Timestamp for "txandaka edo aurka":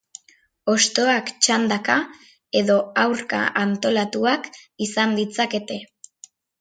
1.47-3.43